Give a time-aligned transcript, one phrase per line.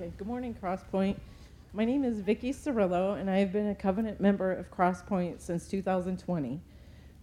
[0.00, 1.16] Okay, good morning, Crosspoint.
[1.72, 5.66] My name is Vicki Cirillo, and I have been a covenant member of Crosspoint since
[5.66, 6.60] 2020.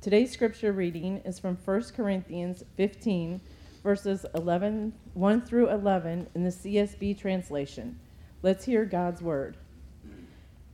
[0.02, 3.40] Today's scripture reading is from 1 Corinthians 15,
[3.82, 7.98] verses 11, 1 through 11 in the CSB translation.
[8.42, 9.56] Let's hear God's word.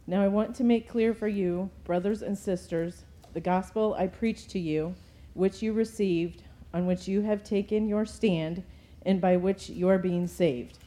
[0.07, 4.49] Now I want to make clear for you, brothers and sisters, the gospel I preached
[4.51, 4.95] to you,
[5.35, 6.41] which you received,
[6.73, 8.63] on which you have taken your stand,
[9.05, 10.79] and by which you are being saved.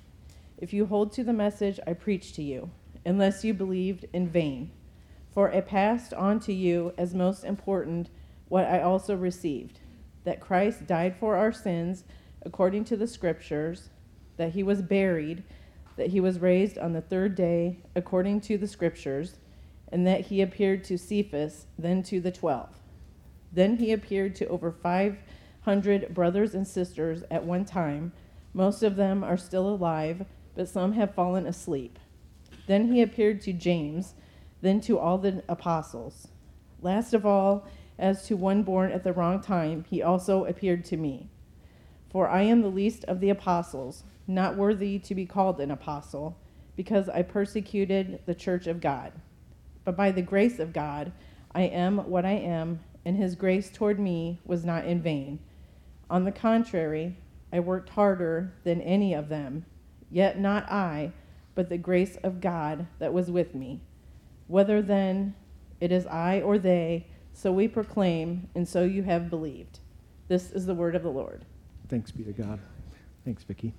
[0.58, 2.70] If you hold to the message I preach to you,
[3.04, 4.70] unless you believed in vain.
[5.30, 8.08] For it passed on to you as most important
[8.48, 9.80] what I also received
[10.24, 12.04] that Christ died for our sins
[12.42, 13.90] according to the Scriptures,
[14.36, 15.44] that he was buried
[15.96, 19.36] that he was raised on the third day according to the scriptures,
[19.90, 22.80] and that he appeared to Cephas, then to the twelve.
[23.52, 28.12] Then he appeared to over 500 brothers and sisters at one time.
[28.52, 31.98] Most of them are still alive, but some have fallen asleep.
[32.66, 34.14] Then he appeared to James,
[34.62, 36.28] then to all the apostles.
[36.80, 37.66] Last of all,
[37.98, 41.28] as to one born at the wrong time, he also appeared to me.
[42.10, 46.38] For I am the least of the apostles not worthy to be called an apostle,
[46.76, 49.12] because I persecuted the church of God.
[49.84, 51.12] But by the grace of God,
[51.54, 55.38] I am what I am, and his grace toward me was not in vain.
[56.08, 57.16] On the contrary,
[57.52, 59.66] I worked harder than any of them,
[60.14, 61.12] yet not I,
[61.56, 63.80] but the grace of God that was with me.
[64.46, 65.34] Whether then
[65.80, 69.80] it is I or they, so we proclaim, and so you have believed.
[70.28, 71.44] This is the word of the Lord.
[71.88, 72.60] Thanks be to God.
[73.24, 73.74] Thanks, Vicki.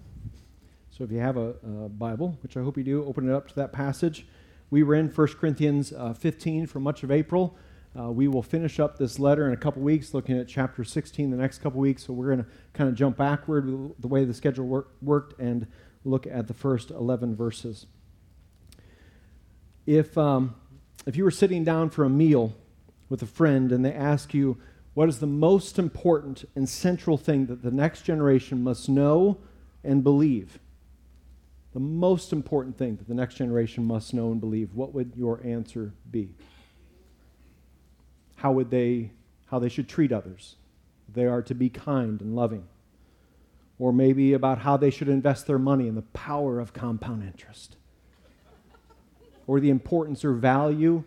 [0.90, 3.48] So if you have a, a, Bible, which I hope you do, open it up
[3.50, 4.28] to that passage.
[4.70, 7.58] We were in 1 Corinthians uh, 15 for much of April.
[7.98, 11.32] Uh, we will finish up this letter in a couple weeks, looking at chapter 16
[11.32, 12.06] the next couple weeks.
[12.06, 15.66] So we're going to kind of jump backward the way the schedule work, worked and
[16.06, 17.86] look at the first 11 verses.
[19.86, 20.56] If, um,
[21.06, 22.56] if you were sitting down for a meal
[23.10, 24.58] with a friend and they ask you,
[24.94, 29.38] what is the most important and central thing that the next generation must know
[29.84, 30.60] and believe?
[31.76, 35.42] the most important thing that the next generation must know and believe, what would your
[35.46, 36.34] answer be?
[38.38, 39.12] How would they
[39.48, 40.56] how they should treat others?
[41.14, 42.66] They are to be kind and loving.
[43.78, 47.76] Or maybe about how they should invest their money and the power of compound interest.
[49.48, 51.04] Or the importance or value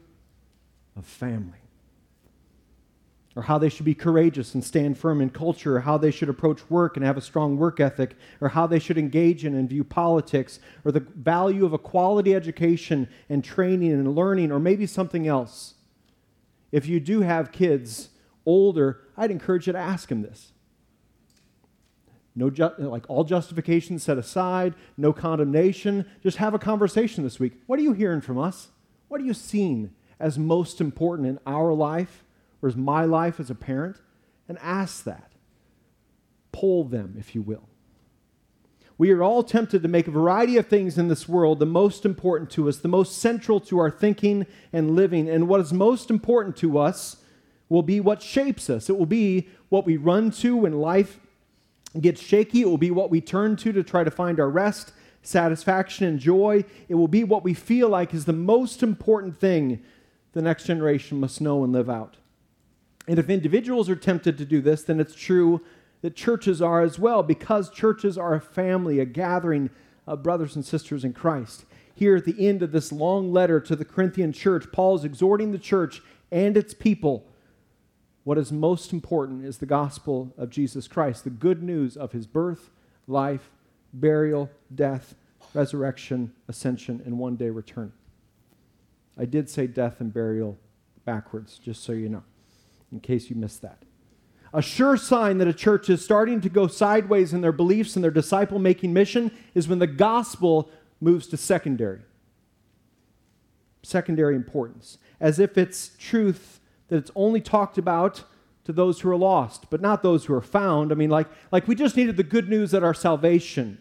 [0.97, 1.59] of family
[3.39, 6.29] or how they should be courageous and stand firm in culture, or how they should
[6.29, 9.69] approach work and have a strong work ethic, or how they should engage in and
[9.69, 14.87] view politics, or the value of a quality education and training and learning, or maybe
[14.87, 15.75] something else.
[16.73, 18.09] If you do have kids
[18.45, 20.51] older, I'd encourage you to ask them this.
[22.39, 26.07] No, ju- like all justification set aside, no condemnation.
[26.23, 27.55] Just have a conversation this week.
[27.67, 28.69] What are you hearing from us?
[29.09, 32.25] What are you seeing as most important in our life?
[32.63, 33.99] or as my life as a parent?
[34.49, 35.33] And ask that.
[36.53, 37.69] Poll them, if you will.
[38.97, 42.05] We are all tempted to make a variety of things in this world the most
[42.05, 45.29] important to us, the most central to our thinking and living.
[45.29, 47.19] And what is most important to us
[47.69, 48.89] will be what shapes us.
[48.89, 51.21] It will be what we run to when life
[52.01, 52.63] gets shaky.
[52.63, 56.19] It will be what we turn to to try to find our rest, satisfaction, and
[56.19, 56.65] joy.
[56.89, 59.83] It will be what we feel like is the most important thing
[60.33, 62.17] the next generation must know and live out.
[63.07, 65.63] And if individuals are tempted to do this, then it's true
[66.03, 69.71] that churches are as well, because churches are a family, a gathering
[70.07, 71.65] of brothers and sisters in Christ.
[71.95, 75.51] Here at the end of this long letter to the Corinthian church, Paul is exhorting
[75.51, 77.27] the church and its people.
[78.29, 82.27] What is most important is the gospel of Jesus Christ, the good news of his
[82.27, 82.69] birth,
[83.07, 83.49] life,
[83.95, 85.15] burial, death,
[85.55, 87.91] resurrection, ascension, and one day return.
[89.17, 90.59] I did say death and burial
[91.07, 92.23] backwards, just so you know
[92.93, 93.79] in case you missed that.
[94.53, 98.05] A sure sign that a church is starting to go sideways in their beliefs and
[98.05, 100.69] their disciple making mission is when the gospel
[101.01, 102.01] moves to secondary.
[103.83, 104.99] Secondary importance.
[105.19, 106.58] As if it's truth
[106.89, 108.25] that it's only talked about
[108.65, 110.93] to those who are lost, but not those who are found.
[110.93, 113.79] I mean, like, like we just needed the good news that our salvation.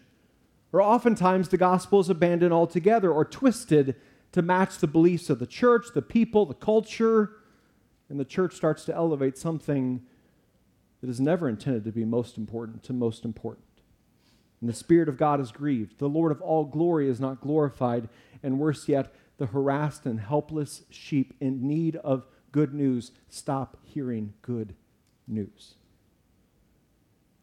[0.72, 3.96] Or oftentimes the gospel is abandoned altogether or twisted
[4.32, 7.32] to match the beliefs of the church, the people, the culture,
[8.08, 10.02] and the church starts to elevate something
[11.00, 13.64] that is never intended to be most important to most important.
[14.60, 15.98] And the Spirit of God is grieved.
[15.98, 18.08] The Lord of all glory is not glorified.
[18.42, 24.32] And worse yet, the harassed and helpless sheep in need of good news stop hearing
[24.42, 24.74] good
[25.26, 25.74] news.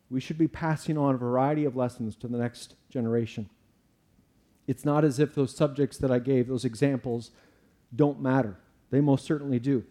[0.09, 3.49] We should be passing on a variety of lessons to the next generation.
[4.67, 7.31] It's not as if those subjects that I gave, those examples,
[7.95, 8.57] don't matter.
[8.91, 9.83] They most certainly do.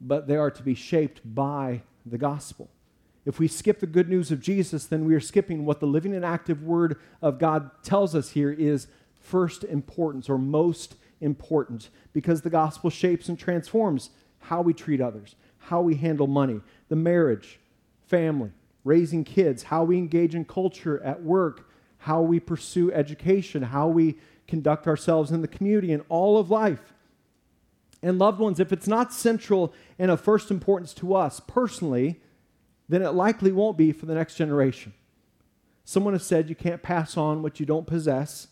[0.00, 2.70] But they are to be shaped by the gospel.
[3.24, 6.14] If we skip the good news of Jesus, then we are skipping what the living
[6.14, 8.86] and active word of God tells us here is
[9.20, 14.10] first importance or most important because the gospel shapes and transforms
[14.48, 17.58] how we treat others, how we handle money, the marriage,
[18.06, 18.52] family,
[18.84, 24.16] raising kids, how we engage in culture at work, how we pursue education, how we
[24.46, 26.94] conduct ourselves in the community, and all of life.
[28.02, 32.20] And loved ones, if it's not central and of first importance to us personally,
[32.88, 34.94] then it likely won't be for the next generation.
[35.84, 38.46] Someone has said you can't pass on what you don't possess.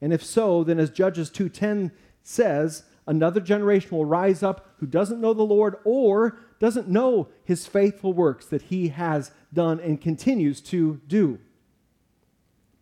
[0.00, 1.92] And if so, then as Judges 2:10
[2.24, 7.66] says, another generation will rise up who doesn't know the Lord or doesn't know his
[7.66, 11.38] faithful works that he has done and continues to do.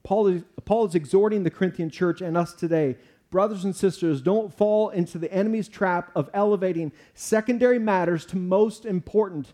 [0.02, 2.96] Paul is, Paul is exhorting the Corinthian church and us today
[3.30, 8.86] brothers and sisters, don't fall into the enemy's trap of elevating secondary matters to most
[8.86, 9.52] important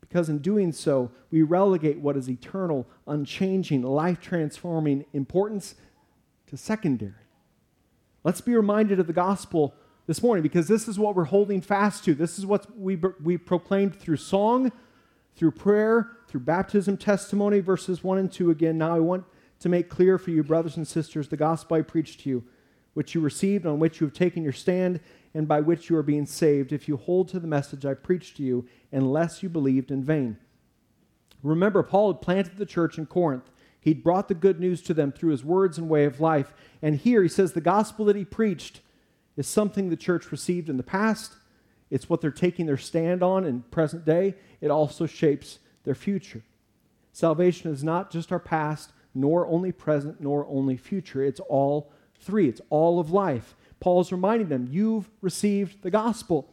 [0.00, 5.74] because in doing so, we relegate what is eternal, unchanging, life transforming importance
[6.46, 7.25] to secondary.
[8.26, 9.72] Let's be reminded of the gospel
[10.08, 12.12] this morning because this is what we're holding fast to.
[12.12, 14.72] This is what we, we proclaimed through song,
[15.36, 18.78] through prayer, through baptism testimony, verses 1 and 2 again.
[18.78, 19.26] Now I want
[19.60, 22.44] to make clear for you, brothers and sisters, the gospel I preached to you,
[22.94, 24.98] which you received, on which you have taken your stand
[25.32, 28.38] and by which you are being saved, if you hold to the message I preached
[28.38, 30.36] to you, unless you believed in vain.
[31.44, 33.52] Remember, Paul had planted the church in Corinth.
[33.86, 36.52] He'd brought the good news to them through his words and way of life.
[36.82, 38.80] And here he says the gospel that he preached
[39.36, 41.34] is something the church received in the past.
[41.88, 44.34] It's what they're taking their stand on in present day.
[44.60, 46.42] It also shapes their future.
[47.12, 51.22] Salvation is not just our past, nor only present, nor only future.
[51.22, 52.48] It's all three.
[52.48, 53.54] It's all of life.
[53.78, 56.52] Paul's reminding them, you've received the gospel.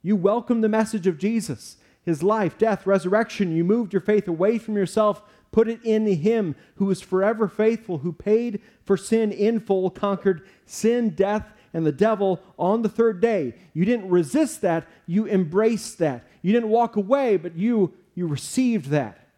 [0.00, 3.56] You welcomed the message of Jesus, his life, death, resurrection.
[3.56, 5.22] You moved your faith away from yourself,
[5.52, 10.46] put it in him who is forever faithful, who paid for sin in full, conquered
[10.64, 13.54] sin, death, and the devil on the third day.
[13.74, 16.26] You didn't resist that, you embraced that.
[16.42, 19.28] You didn't walk away, but you you received that.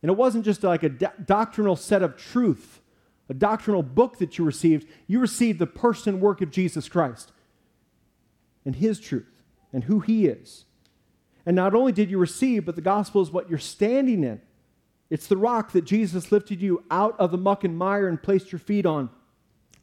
[0.00, 2.80] And it wasn't just like a do- doctrinal set of truth
[3.32, 7.32] a doctrinal book that you received, you received the person work of Jesus Christ
[8.64, 9.42] and his truth
[9.72, 10.66] and who he is.
[11.46, 14.42] And not only did you receive, but the gospel is what you're standing in.
[15.12, 18.50] It's the rock that Jesus lifted you out of the muck and mire and placed
[18.50, 19.10] your feet on.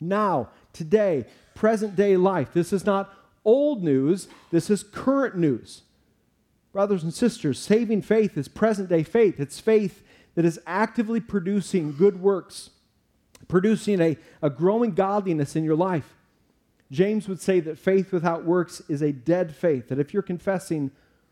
[0.01, 2.51] Now, today, present day life.
[2.51, 3.13] This is not
[3.45, 5.83] old news, this is current news.
[6.73, 9.39] Brothers and sisters, saving faith is present day faith.
[9.39, 10.03] It's faith
[10.33, 12.71] that is actively producing good works
[13.49, 16.15] producing a, a growing godliness in your life.
[16.91, 20.91] James would say that faith without works is a dead faith, that if you're confessing,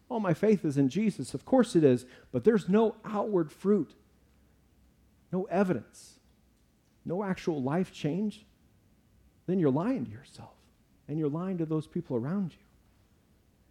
[0.09, 3.94] oh, my faith is in Jesus, of course it is, but there's no outward fruit,
[5.31, 6.19] no evidence,
[7.06, 8.45] no actual life change,
[9.48, 10.54] then you're lying to yourself
[11.07, 12.59] and you're lying to those people around you.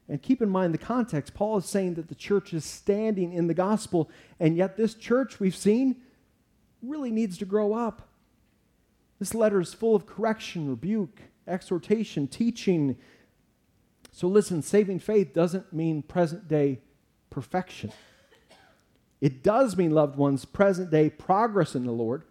[0.09, 1.35] And keep in mind the context.
[1.35, 4.09] Paul is saying that the church is standing in the gospel,
[4.39, 5.97] and yet this church we've seen
[6.83, 8.09] really needs to grow up.
[9.19, 12.97] This letter is full of correction, rebuke, exhortation, teaching.
[14.17, 16.81] So listen, saving faith doesn't mean present day
[17.29, 17.93] perfection.
[19.21, 22.25] It does mean, loved ones, present day progress in the Lord.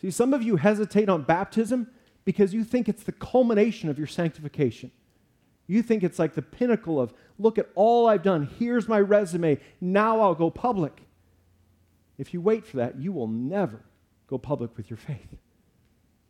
[0.00, 1.88] See, some of you hesitate on baptism
[2.24, 4.92] because you think it's the culmination of your sanctification.
[5.66, 8.48] You think it's like the pinnacle of, look at all I've done.
[8.58, 9.58] Here's my resume.
[9.80, 11.02] Now I'll go public.
[12.16, 13.80] If you wait for that, you will never
[14.28, 15.36] go public with your faith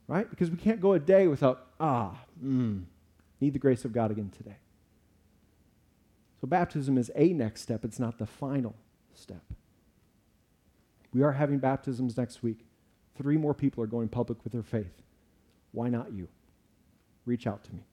[0.09, 0.29] right?
[0.29, 2.15] Because we can't go a day without, ah,
[2.45, 2.83] mm,
[3.41, 4.57] need the grace of God again today.
[6.43, 8.75] So baptism is a next step, it's not the final
[9.15, 9.45] step.
[11.15, 12.67] We are having baptisms next week.
[13.17, 15.03] Three more people are going public with their faith.
[15.71, 16.27] Why not you?
[17.27, 17.85] Reach out to me.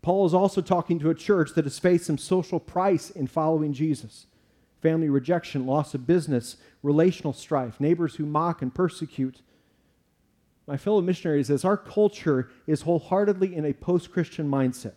[0.00, 3.72] Paul is also talking to a church that has faced some social price in following
[3.72, 4.26] Jesus
[4.80, 9.42] family rejection, loss of business, relational strife, neighbors who mock and persecute,
[10.68, 14.94] my fellow missionaries, as our culture is wholeheartedly in a post Christian mindset,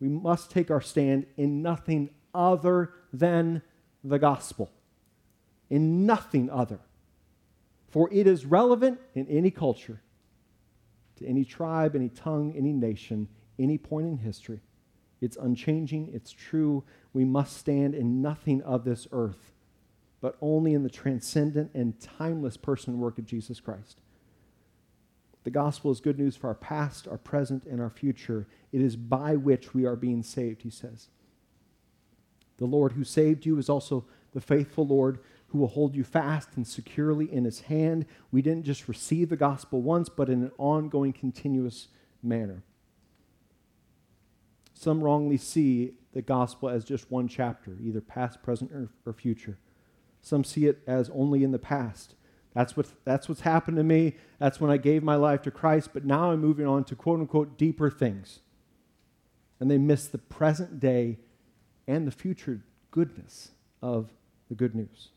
[0.00, 3.62] we must take our stand in nothing other than
[4.02, 4.70] the gospel.
[5.68, 6.80] In nothing other.
[7.88, 10.00] For it is relevant in any culture,
[11.16, 13.28] to any tribe, any tongue, any nation,
[13.58, 14.60] any point in history.
[15.20, 16.84] It's unchanging, it's true.
[17.12, 19.52] We must stand in nothing of this earth
[20.20, 24.00] but only in the transcendent and timeless person and work of Jesus Christ.
[25.44, 28.46] The gospel is good news for our past, our present, and our future.
[28.72, 31.08] It is by which we are being saved, he says.
[32.58, 35.18] The Lord who saved you is also the faithful Lord
[35.48, 38.06] who will hold you fast and securely in his hand.
[38.30, 41.88] We didn't just receive the gospel once, but in an ongoing, continuous
[42.22, 42.62] manner.
[44.74, 49.58] Some wrongly see the gospel as just one chapter, either past, present, or, or future.
[50.22, 52.14] Some see it as only in the past.
[52.54, 54.16] That's, what, that's what's happened to me.
[54.38, 57.20] That's when I gave my life to Christ, but now I'm moving on to quote
[57.20, 58.40] unquote deeper things.
[59.60, 61.18] And they miss the present day
[61.86, 63.52] and the future goodness
[63.82, 64.10] of
[64.48, 65.08] the good news.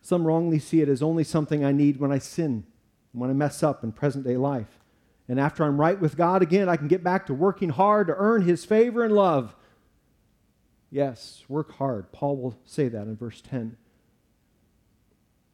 [0.00, 2.64] Some wrongly see it as only something I need when I sin,
[3.12, 4.78] when I mess up in present day life.
[5.28, 8.14] And after I'm right with God again, I can get back to working hard to
[8.16, 9.54] earn His favor and love.
[10.90, 12.10] Yes, work hard.
[12.12, 13.76] Paul will say that in verse 10.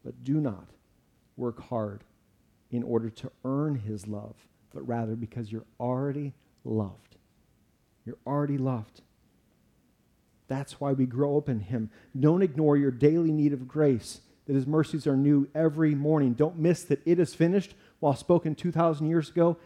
[0.04, 0.73] But do not
[1.36, 2.04] work hard
[2.70, 4.34] in order to earn his love,
[4.72, 6.32] but rather because you're already
[6.64, 7.16] loved.
[8.04, 9.00] You're already loved.
[10.48, 11.90] That's why we grow up in him.
[12.18, 16.34] Don't ignore your daily need of grace, that his mercies are new every morning.
[16.34, 19.56] Don't miss that it is finished while spoken 2,000 years ago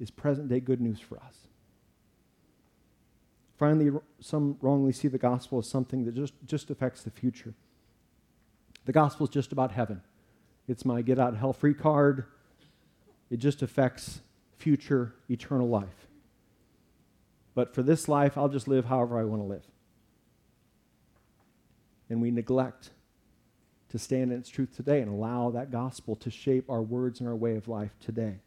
[0.00, 1.36] is present day good news for us.
[3.56, 7.54] Finally, some wrongly see the gospel as something that just, just affects the future.
[8.84, 10.02] The gospel is just about heaven.
[10.68, 12.24] It's my get out hell free card.
[13.30, 14.20] It just affects
[14.56, 16.06] future eternal life.
[17.54, 19.64] But for this life, I'll just live however I want to live.
[22.10, 22.90] And we neglect
[23.90, 27.28] to stand in its truth today and allow that gospel to shape our words and
[27.28, 28.40] our way of life today.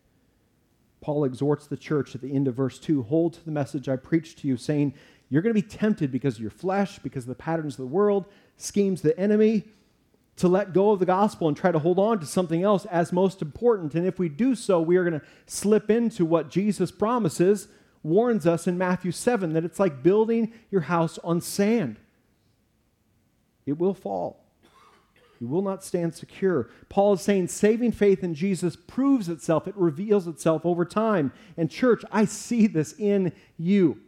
[1.00, 3.96] Paul exhorts the church at the end of verse 2 hold to the message I
[3.96, 4.94] preached to you, saying,
[5.30, 7.86] You're going to be tempted because of your flesh, because of the patterns of the
[7.86, 8.26] world,
[8.58, 9.66] schemes of the enemy
[10.38, 13.12] to let go of the gospel and try to hold on to something else as
[13.12, 13.96] most important.
[13.96, 17.68] And if we do so, we are going to slip into what Jesus promises,
[18.04, 21.98] warns us in Matthew 7 that it's like building your house on sand.
[23.66, 24.44] It will fall.
[25.40, 26.70] You will not stand secure.
[26.90, 31.32] Paul is saying saving faith in Jesus proves itself, it reveals itself over time.
[31.58, 34.00] And, church, I see this in you.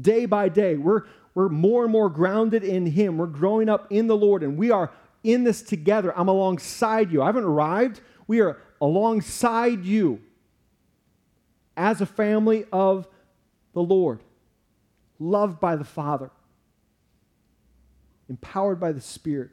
[0.00, 1.02] Day by day, we're,
[1.34, 3.18] we're more and more grounded in Him.
[3.18, 4.90] We're growing up in the Lord, and we are
[5.22, 6.16] in this together.
[6.16, 7.22] I'm alongside you.
[7.22, 8.00] I haven't arrived.
[8.26, 10.20] We are alongside you
[11.76, 13.08] as a family of
[13.72, 14.20] the Lord,
[15.18, 16.30] loved by the Father,
[18.28, 19.50] empowered by the Spirit.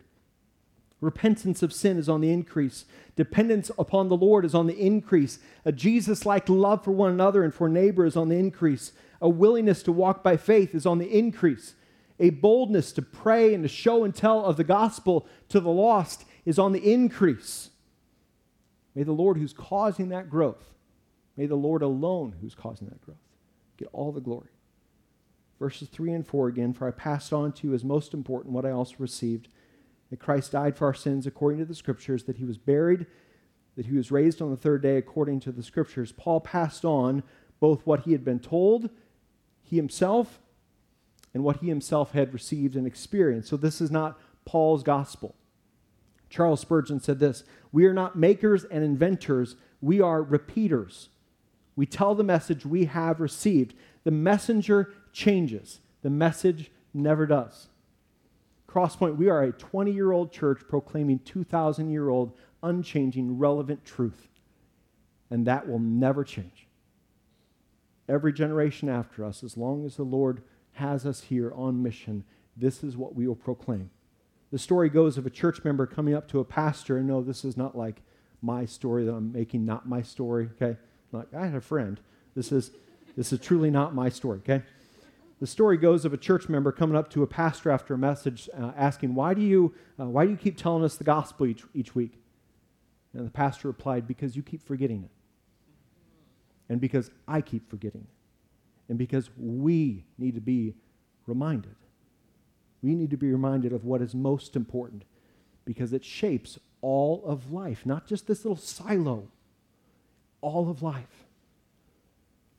[1.02, 2.84] Repentance of sin is on the increase.
[3.16, 5.40] Dependence upon the Lord is on the increase.
[5.64, 8.92] A Jesus like love for one another and for neighbor is on the increase.
[9.22, 11.76] A willingness to walk by faith is on the increase
[12.20, 16.26] a boldness to pray and to show and tell of the gospel to the lost
[16.46, 17.70] is on the increase.
[18.96, 20.74] May the Lord who's causing that growth,
[21.38, 23.18] may the Lord alone who's causing that growth,
[23.78, 24.50] get all the glory.
[25.60, 28.66] Verses 3 and 4 again, for I passed on to you as most important what
[28.66, 29.50] I also received
[30.10, 33.06] that Christ died for our sins according to the Scriptures, that he was buried,
[33.76, 36.12] that he was raised on the third day according to the Scriptures.
[36.12, 37.24] Paul passed on
[37.60, 38.90] both what he had been told,
[39.62, 40.40] he himself,
[41.34, 43.50] and what he himself had received and experienced.
[43.50, 45.36] So this is not Paul's gospel.
[46.30, 51.10] Charles Spurgeon said this We are not makers and inventors, we are repeaters.
[51.76, 53.74] We tell the message we have received.
[54.04, 57.68] The messenger changes, the message never does.
[58.68, 64.28] Crosspoint, we are a 20 year old church proclaiming 2,000 year old, unchanging, relevant truth.
[65.32, 66.68] And that will never change.
[68.08, 70.42] Every generation after us, as long as the Lord
[70.80, 72.24] has us here on mission.
[72.58, 73.90] This is what we will proclaim.
[74.52, 77.46] The story goes of a church member coming up to a pastor, and no, this
[77.46, 78.02] is not like
[78.42, 80.78] my story that I'm making, not my story, okay?
[81.12, 82.00] Like, I had a friend.
[82.36, 82.72] This is,
[83.16, 84.64] this is truly not my story, okay?
[85.40, 88.50] The story goes of a church member coming up to a pastor after a message
[88.58, 91.64] uh, asking, why do, you, uh, why do you keep telling us the gospel each,
[91.74, 92.20] each week?
[93.14, 95.12] And the pastor replied, Because you keep forgetting it.
[96.68, 98.19] And because I keep forgetting it
[98.90, 100.74] and because we need to be
[101.28, 101.76] reminded.
[102.82, 105.04] We need to be reminded of what is most important
[105.64, 109.28] because it shapes all of life, not just this little silo,
[110.42, 111.26] all of life.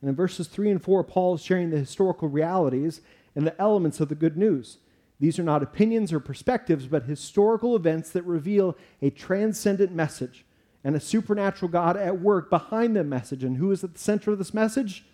[0.00, 3.00] And in verses 3 and 4, Paul is sharing the historical realities
[3.34, 4.78] and the elements of the good news.
[5.18, 10.46] These are not opinions or perspectives, but historical events that reveal a transcendent message
[10.82, 13.44] and a supernatural God at work behind the message.
[13.44, 15.04] And who is at the center of this message?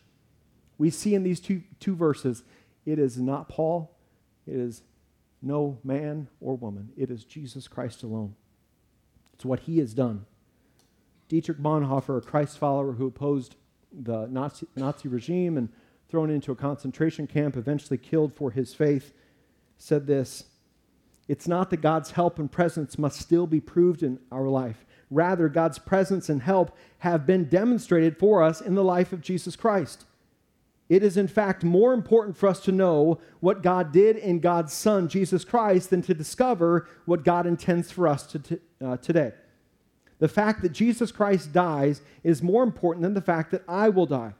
[0.79, 2.45] We see in these two, two verses
[2.85, 3.97] it is not Paul,
[4.47, 4.83] it is
[5.43, 6.91] no man or woman.
[6.97, 8.35] It is Jesus Christ alone.
[9.35, 10.27] It's what he has done.
[11.29, 13.57] Dietrich Bonhoeffer, a Christ follower who opposed
[13.93, 15.69] the Nazi, Nazi regime and
[16.09, 19.13] thrown into a concentration camp, eventually killed for his faith,
[19.79, 20.45] said this
[21.29, 24.85] It's not that God's help and presence must still be proved in our life.
[25.11, 29.55] Rather, God's presence and help have been demonstrated for us in the life of Jesus
[29.55, 30.05] Christ.
[30.89, 34.73] It is, in fact, more important for us to know what God did in God's
[34.73, 39.33] Son, Jesus Christ, than to discover what God intends for us to t- uh, today.
[40.19, 44.07] The fact that Jesus Christ dies is more important than the fact that I will
[44.07, 44.35] die.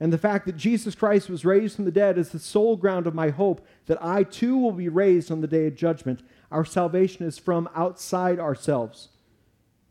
[0.00, 3.06] And the fact that Jesus Christ was raised from the dead is the sole ground
[3.06, 6.22] of my hope that I too will be raised on the day of judgment.
[6.52, 9.08] Our salvation is from outside ourselves.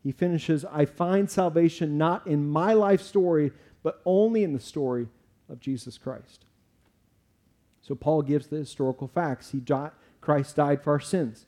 [0.03, 3.51] He finishes I find salvation not in my life story,
[3.83, 5.07] but only in the story
[5.49, 6.45] of Jesus Christ.
[7.81, 9.51] So Paul gives the historical facts.
[9.51, 9.61] He
[10.19, 11.45] Christ died for our sins.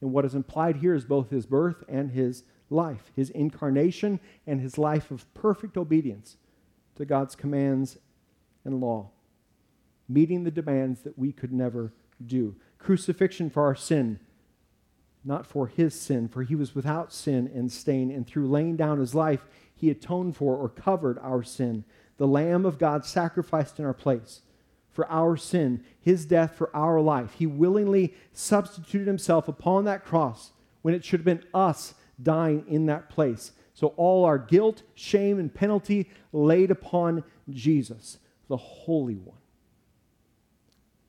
[0.00, 4.60] And what is implied here is both his birth and his life, his incarnation and
[4.60, 6.36] his life of perfect obedience
[6.96, 7.98] to God's commands
[8.64, 9.10] and law,
[10.08, 11.92] meeting the demands that we could never
[12.24, 12.54] do.
[12.78, 14.18] Crucifixion for our sin,
[15.24, 18.98] not for his sin, for he was without sin and stain, and through laying down
[18.98, 21.84] his life, he atoned for or covered our sin.
[22.18, 24.42] The Lamb of God sacrificed in our place
[24.92, 27.34] for our sin, his death for our life.
[27.38, 30.52] He willingly substituted himself upon that cross
[30.82, 33.52] when it should have been us dying in that place.
[33.74, 39.38] So all our guilt, shame, and penalty laid upon Jesus, the Holy One.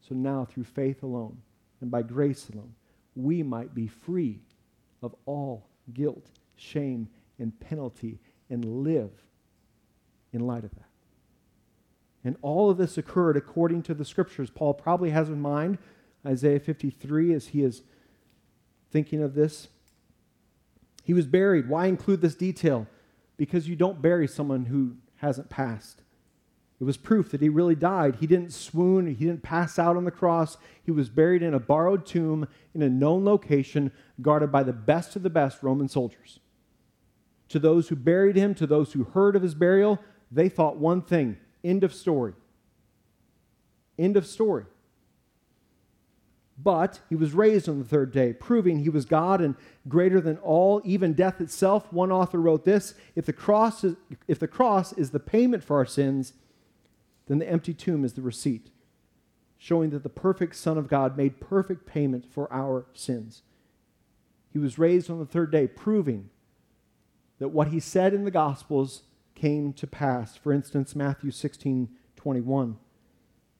[0.08, 1.38] So now, through faith alone
[1.82, 2.74] and by grace alone,
[3.16, 4.40] we might be free
[5.02, 8.20] of all guilt, shame, and penalty
[8.50, 9.12] and live
[10.32, 10.93] in light of that.
[12.24, 14.50] And all of this occurred according to the scriptures.
[14.50, 15.78] Paul probably has in mind
[16.26, 17.84] Isaiah 53 as he is
[18.92, 19.68] thinking of this.
[21.04, 21.68] He was buried.
[21.68, 22.88] Why include this detail?
[23.36, 26.02] Because you don't bury someone who hasn't passed.
[26.80, 28.18] It was proof that he really died.
[28.18, 30.58] He didn't swoon, he didn't pass out on the cross.
[30.84, 35.16] He was buried in a borrowed tomb in a known location, guarded by the best
[35.16, 36.40] of the best Roman soldiers.
[37.50, 40.00] To those who buried him, to those who heard of his burial,
[40.32, 42.34] they thought one thing end of story.
[43.98, 44.66] End of story.
[46.58, 49.56] But he was raised on the third day, proving he was God and
[49.88, 51.92] greater than all, even death itself.
[51.92, 53.96] One author wrote this if the, cross is,
[54.28, 56.34] if the cross is the payment for our sins,
[57.28, 58.70] then the empty tomb is the receipt,
[59.58, 63.42] showing that the perfect Son of God made perfect payment for our sins.
[64.52, 66.30] He was raised on the third day, proving
[67.40, 69.04] that what he said in the Gospels
[69.36, 70.38] came to pass.
[70.38, 72.78] For instance, Matthew 16 21.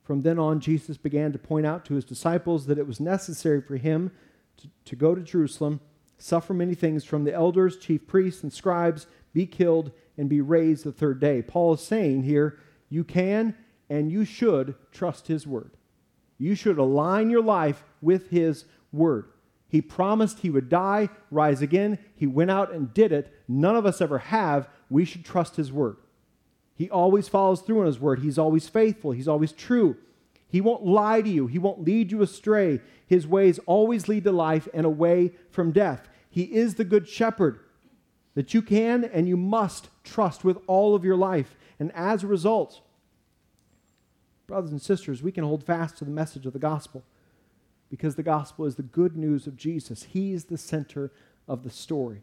[0.02, 3.60] From then on, Jesus began to point out to his disciples that it was necessary
[3.60, 4.10] for him
[4.58, 5.80] to, to go to Jerusalem,
[6.18, 10.84] suffer many things from the elders, chief priests, and scribes, be killed, and be raised
[10.84, 11.42] the third day.
[11.42, 12.58] Paul is saying here,
[12.88, 13.54] you can
[13.88, 15.72] and you should trust his word.
[16.38, 19.28] You should align your life with his word.
[19.68, 21.98] He promised he would die, rise again.
[22.14, 23.32] He went out and did it.
[23.48, 24.68] None of us ever have.
[24.90, 25.96] We should trust his word.
[26.76, 28.20] He always follows through on his word.
[28.20, 29.12] He's always faithful.
[29.12, 29.96] He's always true.
[30.48, 31.46] He won't lie to you.
[31.46, 32.80] He won't lead you astray.
[33.06, 36.08] His ways always lead to life and away from death.
[36.30, 37.60] He is the good shepherd
[38.34, 41.56] that you can and you must trust with all of your life.
[41.78, 42.80] And as a result,
[44.46, 47.04] brothers and sisters, we can hold fast to the message of the gospel
[47.90, 50.04] because the gospel is the good news of Jesus.
[50.04, 51.12] He is the center
[51.46, 52.22] of the story.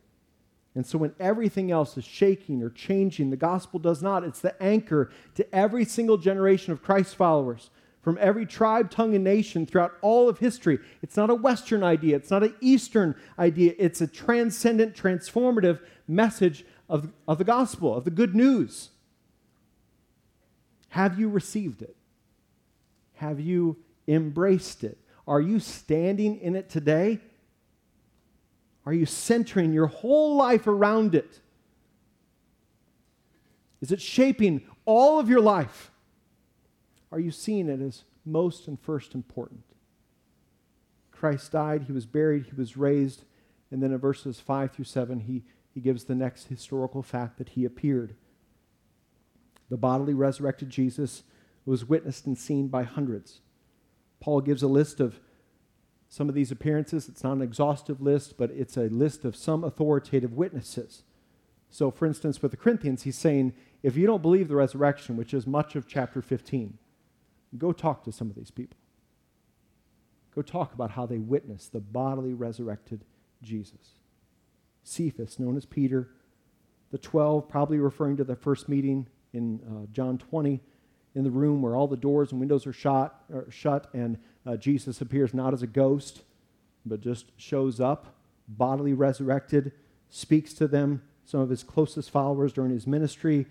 [0.74, 4.24] And so when everything else is shaking or changing, the gospel does not.
[4.24, 7.70] It's the anchor to every single generation of Christ followers
[8.02, 10.80] from every tribe, tongue, and nation throughout all of history.
[11.02, 13.74] It's not a Western idea, it's not an Eastern idea.
[13.78, 18.90] It's a transcendent, transformative message of, of the gospel, of the good news.
[20.90, 21.96] Have you received it?
[23.16, 24.98] Have you embraced it?
[25.28, 27.20] Are you standing in it today?
[28.86, 31.40] Are you centering your whole life around it?
[33.82, 35.92] Is it shaping all of your life?
[37.12, 39.64] Are you seeing it as most and first important?
[41.12, 43.26] Christ died, he was buried, he was raised,
[43.70, 47.50] and then in verses 5 through 7, he, he gives the next historical fact that
[47.50, 48.16] he appeared.
[49.70, 51.24] The bodily resurrected Jesus
[51.66, 53.42] was witnessed and seen by hundreds.
[54.20, 55.20] Paul gives a list of
[56.12, 57.08] some of these appearances.
[57.08, 61.04] It's not an exhaustive list, but it's a list of some authoritative witnesses.
[61.70, 65.34] So, for instance, with the Corinthians, he's saying, if you don't believe the resurrection, which
[65.34, 66.78] is much of chapter 15,
[67.58, 68.76] go talk to some of these people.
[70.36, 73.06] go talk about how they witnessed the bodily resurrected
[73.42, 73.96] Jesus.
[74.84, 76.10] Cephas, known as Peter,
[76.92, 80.62] the 12, probably referring to the first meeting in uh, John 20,
[81.16, 85.02] in the room where all the doors and windows are shot, shut, and uh, Jesus
[85.02, 86.22] appears not as a ghost,
[86.86, 88.16] but just shows up,
[88.48, 89.72] bodily resurrected,
[90.10, 93.46] speaks to them, some of his closest followers during his ministry,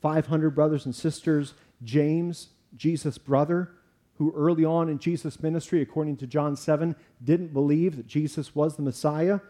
[0.00, 3.70] 500 brothers and sisters, James, Jesus' brother,
[4.16, 8.76] who early on in Jesus' ministry, according to John 7, didn't believe that Jesus was
[8.76, 9.40] the Messiah,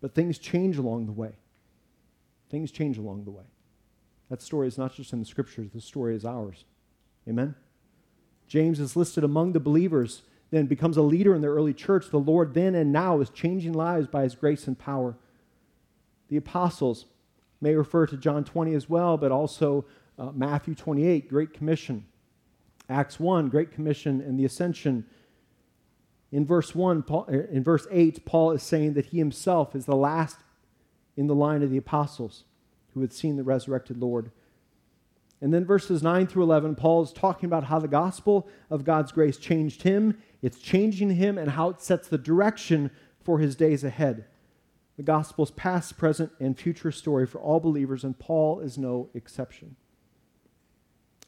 [0.00, 1.32] but things change along the way.
[2.50, 3.44] Things change along the way.
[4.28, 6.64] That story is not just in the scriptures, the story is ours.
[7.28, 7.54] Amen?
[8.46, 12.10] James is listed among the believers, then becomes a leader in the early church.
[12.10, 15.16] The Lord then and now is changing lives by his grace and power.
[16.28, 17.06] The apostles
[17.60, 19.84] may refer to John 20 as well, but also
[20.18, 22.06] uh, Matthew 28, Great Commission.
[22.88, 25.04] Acts 1, Great Commission and the Ascension.
[26.32, 29.84] In verse 1, Paul, uh, in verse 8, Paul is saying that he himself is
[29.84, 30.38] the last
[31.16, 32.44] in the line of the apostles
[32.94, 34.30] who had seen the resurrected Lord.
[35.40, 39.12] And then verses 9 through 11, Paul is talking about how the gospel of God's
[39.12, 42.90] grace changed him, it's changing him, and how it sets the direction
[43.22, 44.24] for his days ahead.
[44.96, 49.76] The gospel's past, present, and future story for all believers, and Paul is no exception.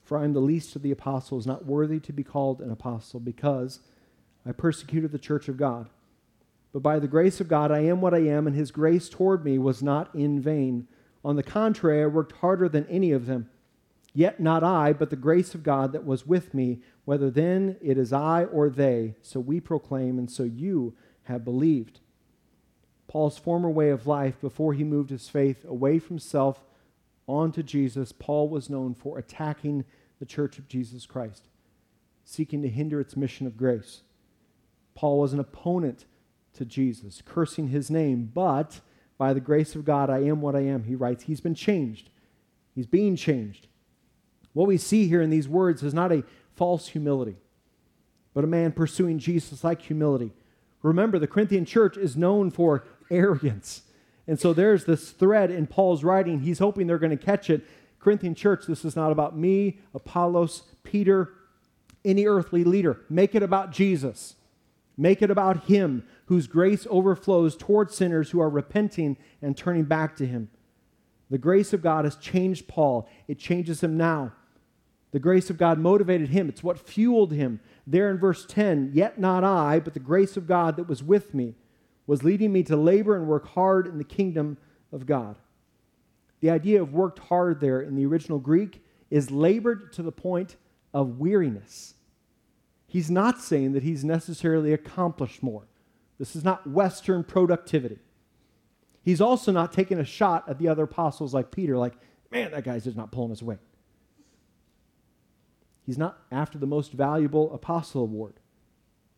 [0.02, 3.20] For I am the least of the apostles, not worthy to be called an apostle,
[3.20, 3.78] because
[4.44, 5.88] I persecuted the church of God.
[6.72, 9.44] But by the grace of God, I am what I am, and his grace toward
[9.44, 10.88] me was not in vain.
[11.24, 13.48] On the contrary, I worked harder than any of them.
[14.12, 17.96] Yet not I, but the grace of God that was with me, whether then it
[17.96, 19.14] is I or they.
[19.22, 20.94] So we proclaim, and so you
[21.24, 22.00] have believed.
[23.06, 26.64] Paul's former way of life, before he moved his faith away from self
[27.26, 29.84] onto Jesus, Paul was known for attacking
[30.18, 31.44] the church of Jesus Christ,
[32.24, 34.02] seeking to hinder its mission of grace.
[34.94, 36.04] Paul was an opponent
[36.54, 38.80] to Jesus, cursing his name, but
[39.18, 41.24] by the grace of God, I am what I am, he writes.
[41.24, 42.10] He's been changed.
[42.74, 43.68] He's being changed.
[44.52, 46.24] What we see here in these words is not a
[46.56, 47.36] false humility,
[48.34, 50.32] but a man pursuing Jesus like humility.
[50.82, 53.82] Remember, the Corinthian church is known for arrogance.
[54.26, 56.40] And so there's this thread in Paul's writing.
[56.40, 57.66] He's hoping they're going to catch it
[58.00, 61.34] Corinthian church, this is not about me, Apollos, Peter,
[62.04, 63.00] any earthly leader.
[63.10, 64.36] Make it about Jesus.
[64.96, 70.16] Make it about Him, whose grace overflows towards sinners who are repenting and turning back
[70.16, 70.48] to Him.
[71.28, 74.32] The grace of God has changed Paul, it changes him now.
[75.12, 77.60] The grace of God motivated him, it's what fueled him.
[77.86, 81.34] There in verse 10, yet not I, but the grace of God that was with
[81.34, 81.54] me
[82.06, 84.56] was leading me to labor and work hard in the kingdom
[84.92, 85.36] of God.
[86.40, 90.56] The idea of worked hard there in the original Greek is labored to the point
[90.94, 91.94] of weariness.
[92.86, 95.68] He's not saying that he's necessarily accomplished more.
[96.18, 97.98] This is not Western productivity.
[99.02, 101.94] He's also not taking a shot at the other apostles like Peter, like,
[102.30, 103.58] man, that guy's just not pulling his weight.
[105.90, 108.34] He's not after the most valuable apostle award.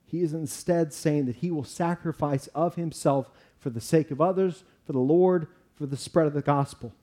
[0.07, 4.65] He is instead saying that he will sacrifice of himself for the sake of others,
[4.87, 6.95] for the Lord, for the spread of the gospel.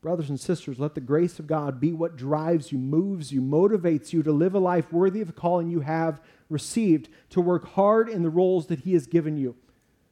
[0.00, 4.10] Brothers and sisters, let the grace of God be what drives you, moves you, motivates
[4.10, 8.08] you to live a life worthy of the calling you have received, to work hard
[8.08, 9.54] in the roles that He has given you,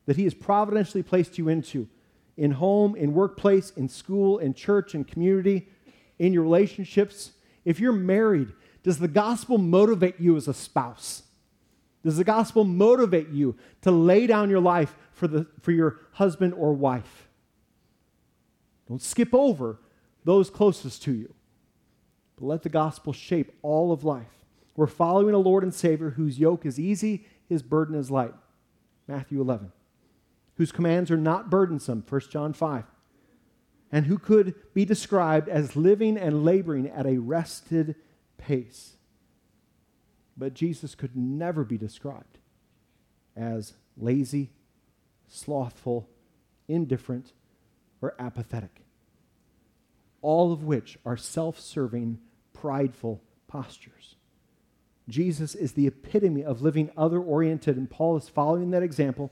[0.04, 1.88] that He has providentially placed you into
[2.36, 5.66] in home, in workplace, in school, in church, in community,
[6.18, 7.30] in your relationships.
[7.64, 11.22] If you're married, does the gospel motivate you as a spouse?
[12.02, 16.52] Does the gospel motivate you to lay down your life for, the, for your husband
[16.54, 17.28] or wife?
[18.86, 19.78] Don't skip over
[20.24, 21.34] those closest to you.
[22.36, 24.44] But let the gospel shape all of life.
[24.76, 28.34] We're following a Lord and Savior whose yoke is easy, his burden is light.
[29.06, 29.72] Matthew 11.
[30.56, 32.84] Whose commands are not burdensome, 1 John 5.
[33.94, 37.94] And who could be described as living and laboring at a rested
[38.38, 38.96] pace.
[40.36, 42.38] But Jesus could never be described
[43.36, 44.50] as lazy,
[45.28, 46.08] slothful,
[46.66, 47.32] indifferent,
[48.02, 48.84] or apathetic
[50.24, 52.18] all of which are self serving,
[52.54, 54.16] prideful postures.
[55.06, 59.30] Jesus is the epitome of living other oriented, and Paul is following that example.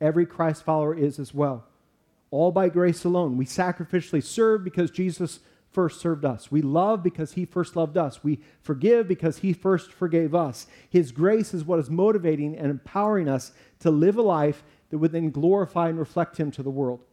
[0.00, 1.66] Every Christ follower is as well.
[2.32, 3.36] All by grace alone.
[3.36, 5.38] We sacrificially serve because Jesus
[5.70, 6.50] first served us.
[6.50, 8.24] We love because he first loved us.
[8.24, 10.66] We forgive because he first forgave us.
[10.90, 15.12] His grace is what is motivating and empowering us to live a life that would
[15.12, 17.04] then glorify and reflect him to the world.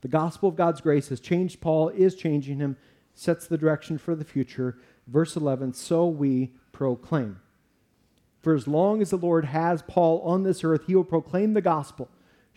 [0.00, 2.76] The gospel of God's grace has changed Paul, is changing him,
[3.14, 4.78] sets the direction for the future.
[5.06, 7.40] Verse 11 so we proclaim.
[8.40, 11.60] For as long as the Lord has Paul on this earth, he will proclaim the
[11.60, 12.08] gospel,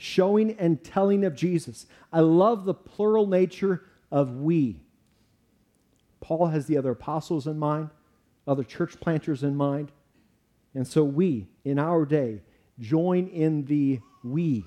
[0.04, 1.86] showing and telling of Jesus.
[2.12, 4.82] I love the plural nature of we.
[6.20, 7.90] Paul has the other apostles in mind,
[8.46, 9.94] other church planters in mind.
[10.76, 12.42] And so we, in our day,
[12.80, 14.66] join in the we.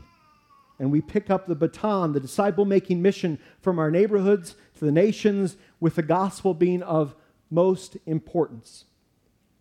[0.79, 4.93] And we pick up the baton, the disciple making mission from our neighborhoods to the
[4.93, 7.15] nations, with the gospel being of
[7.51, 8.87] most importance.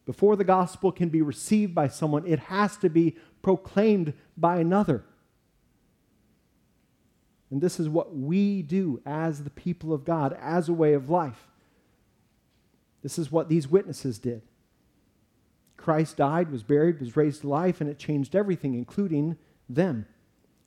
[0.05, 5.03] Before the gospel can be received by someone, it has to be proclaimed by another.
[7.51, 11.09] And this is what we do as the people of God, as a way of
[11.09, 11.47] life.
[13.03, 14.41] This is what these witnesses did.
[15.77, 19.37] Christ died, was buried, was raised to life, and it changed everything, including
[19.69, 20.07] them.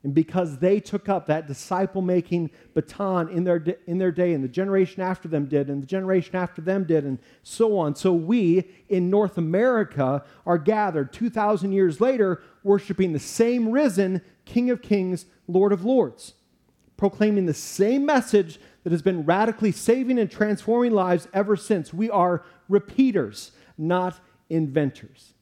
[0.05, 4.45] And because they took up that disciple making baton in their, in their day, and
[4.45, 7.97] the generation after them did, and the generation after them did, and so on.
[7.97, 14.71] So we in North America are gathered 2,000 years later, worshiping the same risen King
[14.71, 16.35] of Kings, Lord of Lords,
[16.99, 21.95] proclaiming the same message that has been radically saving and transforming lives ever since.
[21.95, 25.33] We are repeaters, not inventors.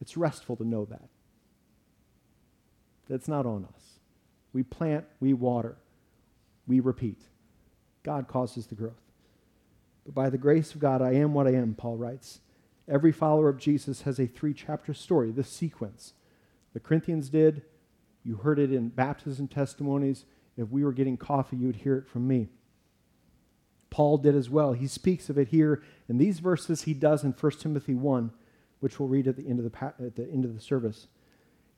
[0.00, 1.08] It's restful to know that.
[3.08, 3.82] That's not on us.
[4.52, 5.76] We plant, we water,
[6.66, 7.20] we repeat.
[8.02, 8.94] God causes the growth.
[10.04, 12.40] But by the grace of God, I am what I am, Paul writes.
[12.88, 16.14] Every follower of Jesus has a three chapter story, this sequence.
[16.76, 17.62] The Corinthians did,
[18.22, 20.26] you heard it in baptism testimonies.
[20.58, 22.50] If we were getting coffee, you'd hear it from me.
[23.88, 24.74] Paul did as well.
[24.74, 26.82] He speaks of it here in these verses.
[26.82, 28.30] He does in 1 Timothy 1,
[28.80, 31.06] which we'll read at the end of the, pa- at the, end of the service.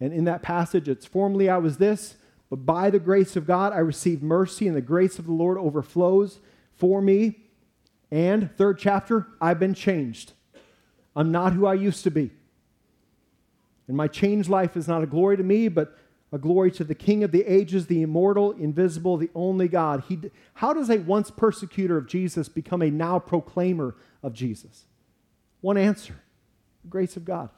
[0.00, 2.16] And in that passage, it's formerly I was this,
[2.50, 5.58] but by the grace of God I received mercy, and the grace of the Lord
[5.58, 6.40] overflows
[6.74, 7.36] for me.
[8.10, 10.32] And third chapter, I've been changed.
[11.14, 12.32] I'm not who I used to be.
[13.88, 15.96] And my changed life is not a glory to me, but
[16.30, 20.04] a glory to the King of the ages, the immortal, invisible, the only God.
[20.08, 20.18] He,
[20.54, 24.84] how does a once persecutor of Jesus become a now proclaimer of Jesus?
[25.60, 26.16] One answer
[26.82, 27.48] the grace of God.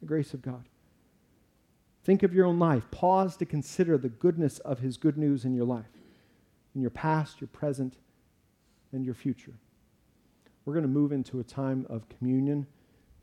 [0.00, 0.68] The grace of God.
[2.02, 2.90] Think of your own life.
[2.90, 5.86] Pause to consider the goodness of His good news in your life,
[6.74, 7.94] in your past, your present,
[8.92, 9.54] and your future.
[10.64, 12.66] We're going to move into a time of communion.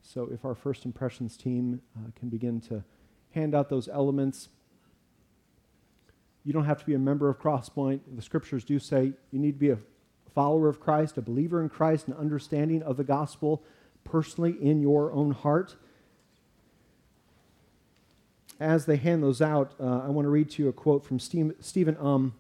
[0.02, 2.84] So, if our first impressions team uh, can begin to
[3.34, 4.50] hand out those elements.
[6.44, 8.02] You don't have to be a member of Crosspoint.
[8.16, 9.78] The scriptures do say you need to be a
[10.34, 13.64] follower of Christ, a believer in Christ, an understanding of the gospel
[14.04, 15.76] personally in your own heart.
[18.60, 21.20] As they hand those out, uh, I want to read to you a quote from
[21.20, 22.34] Stephen Um.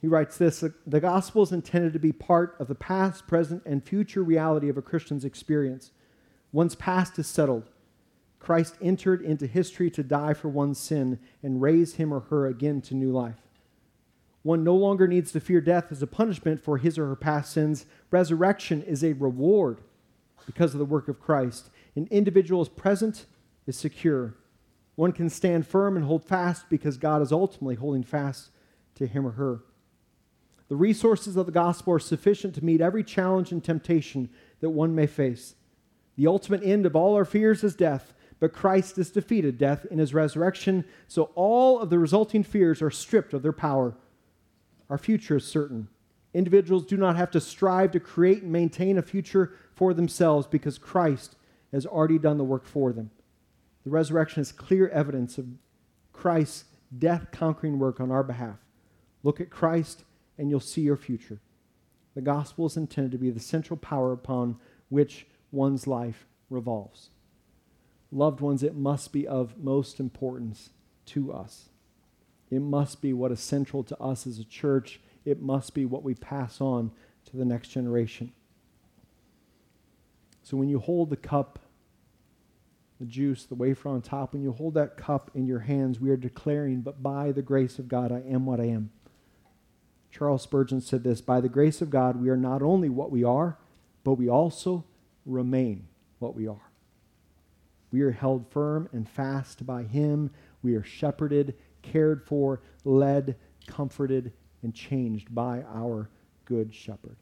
[0.00, 3.82] He writes this The gospel is intended to be part of the past, present, and
[3.82, 5.90] future reality of a Christian's experience.
[6.52, 7.70] One's past is settled.
[8.38, 12.80] Christ entered into history to die for one's sin and raise him or her again
[12.82, 13.40] to new life.
[14.42, 17.52] One no longer needs to fear death as a punishment for his or her past
[17.52, 17.86] sins.
[18.12, 19.80] Resurrection is a reward
[20.46, 21.70] because of the work of Christ.
[21.96, 23.26] An individual's present
[23.66, 24.34] is secure.
[24.94, 28.50] One can stand firm and hold fast because God is ultimately holding fast
[28.94, 29.64] to him or her.
[30.68, 34.30] The resources of the gospel are sufficient to meet every challenge and temptation
[34.60, 35.56] that one may face.
[36.16, 39.98] The ultimate end of all our fears is death, but Christ has defeated death in
[39.98, 43.94] his resurrection, so all of the resulting fears are stripped of their power.
[44.88, 45.88] Our future is certain.
[46.34, 50.78] Individuals do not have to strive to create and maintain a future for themselves because
[50.78, 51.36] Christ
[51.72, 53.10] has already done the work for them.
[53.84, 55.46] The resurrection is clear evidence of
[56.12, 56.64] Christ's
[56.98, 58.58] death conquering work on our behalf.
[59.22, 60.04] Look at Christ
[60.38, 61.40] and you'll see your future.
[62.14, 64.56] The gospel is intended to be the central power upon
[64.88, 67.10] which one's life revolves
[68.10, 70.70] loved ones, it must be of most importance
[71.06, 71.68] to us.
[72.50, 75.00] It must be what is central to us as a church.
[75.24, 76.92] It must be what we pass on
[77.26, 78.32] to the next generation.
[80.42, 81.58] So when you hold the cup,
[83.00, 86.10] the juice, the wafer on top, when you hold that cup in your hands, we
[86.10, 88.90] are declaring, but by the grace of God, I am what I am.
[90.12, 93.24] Charles Spurgeon said this By the grace of God, we are not only what we
[93.24, 93.58] are,
[94.04, 94.84] but we also
[95.26, 96.70] remain what we are.
[97.92, 100.30] We are held firm and fast by Him.
[100.62, 103.36] We are shepherded, cared for, led,
[103.66, 106.08] comforted, and changed by our
[106.44, 107.16] Good Shepherd.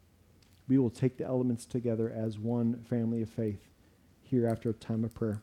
[0.68, 3.68] We will take the elements together as one family of faith
[4.22, 5.42] here after a time of prayer.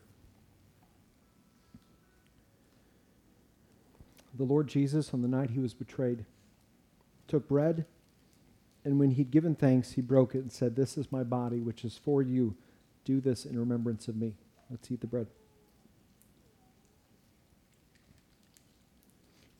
[4.38, 6.26] The Lord Jesus, on the night he was betrayed,
[7.28, 7.86] took bread,
[8.84, 11.86] And when he'd given thanks, he broke it and said, This is my body, which
[11.86, 12.56] is for you.
[13.06, 14.36] Do this in remembrance of me.
[14.70, 15.28] Let's eat the bread.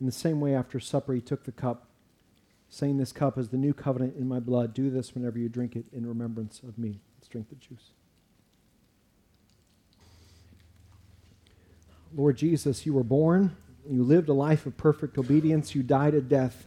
[0.00, 1.86] In the same way, after supper, he took the cup,
[2.68, 4.74] saying, This cup is the new covenant in my blood.
[4.74, 6.98] Do this whenever you drink it in remembrance of me.
[7.16, 7.90] Let's drink the juice.
[12.14, 13.56] Lord Jesus, you were born,
[13.88, 16.66] you lived a life of perfect obedience, you died a death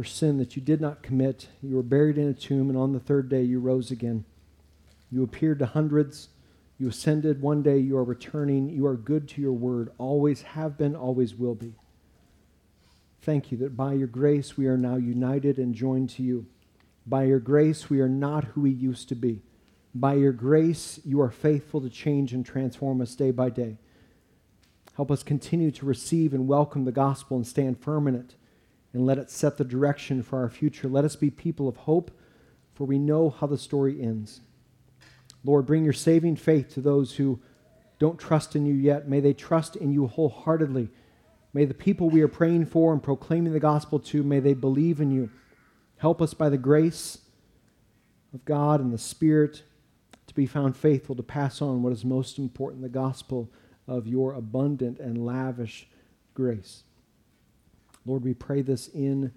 [0.00, 1.48] for sin that you did not commit.
[1.62, 4.24] You were buried in a tomb, and on the third day you rose again.
[5.10, 6.30] You appeared to hundreds.
[6.78, 7.42] You ascended.
[7.42, 8.70] One day you are returning.
[8.70, 11.74] You are good to your word, always have been, always will be.
[13.20, 16.46] Thank you that by your grace we are now united and joined to you.
[17.06, 19.42] By your grace we are not who we used to be.
[19.94, 23.76] By your grace you are faithful to change and transform us day by day.
[24.94, 28.36] Help us continue to receive and welcome the gospel and stand firm in it
[28.92, 30.88] and let it set the direction for our future.
[30.88, 32.10] Let us be people of hope,
[32.74, 34.40] for we know how the story ends.
[35.44, 37.40] Lord, bring your saving faith to those who
[37.98, 39.08] don't trust in you yet.
[39.08, 40.88] May they trust in you wholeheartedly.
[41.52, 45.00] May the people we are praying for and proclaiming the gospel to, may they believe
[45.00, 45.30] in you.
[45.98, 47.18] Help us by the grace
[48.32, 49.62] of God and the Spirit
[50.26, 53.50] to be found faithful to pass on what is most important, the gospel
[53.86, 55.88] of your abundant and lavish
[56.34, 56.84] grace.
[58.06, 59.32] Lord, we pray this in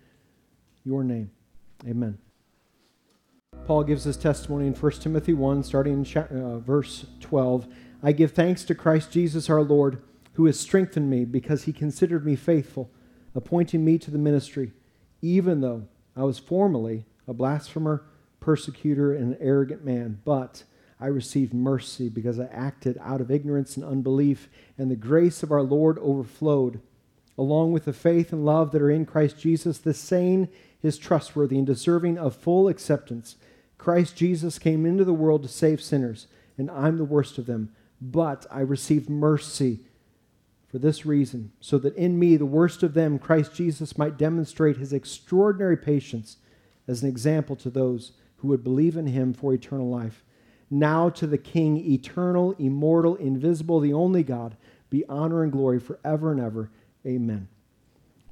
[0.83, 1.31] your name.
[1.87, 2.17] Amen.
[3.65, 7.67] Paul gives his testimony in 1 Timothy 1, starting in uh, verse 12.
[8.01, 10.01] I give thanks to Christ Jesus our Lord,
[10.33, 12.91] who has strengthened me because he considered me faithful,
[13.33, 14.73] appointing me to the ministry,
[15.21, 18.03] even though I was formerly a blasphemer,
[18.39, 20.19] persecutor, and an arrogant man.
[20.25, 20.63] But
[20.99, 25.51] I received mercy because I acted out of ignorance and unbelief, and the grace of
[25.51, 26.81] our Lord overflowed
[27.37, 30.47] along with the faith and love that are in Christ Jesus, the same
[30.81, 33.35] is trustworthy and deserving of full acceptance.
[33.77, 37.73] Christ Jesus came into the world to save sinners, and I'm the worst of them.
[38.01, 39.79] But I received mercy
[40.67, 44.77] for this reason, so that in me, the worst of them, Christ Jesus might demonstrate
[44.77, 46.37] his extraordinary patience
[46.87, 50.23] as an example to those who would believe in him for eternal life.
[50.69, 54.57] Now to the King, eternal, immortal, invisible, the only God,
[54.89, 56.71] be honor and glory forever and ever.
[57.05, 57.47] Amen.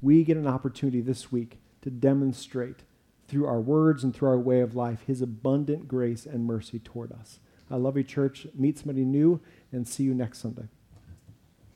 [0.00, 2.80] We get an opportunity this week to demonstrate
[3.28, 7.12] through our words and through our way of life his abundant grace and mercy toward
[7.12, 7.38] us.
[7.70, 8.46] I love you, church.
[8.54, 10.68] Meet somebody new and see you next Sunday.